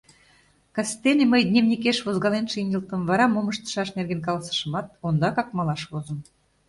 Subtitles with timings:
[0.75, 6.19] Кастене мый дневникеш возгален шинчылтым, вара мом ыштышаш нерген каласышымат, ондакак малаш возым.